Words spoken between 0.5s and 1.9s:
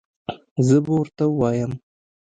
زه به ورته ووایم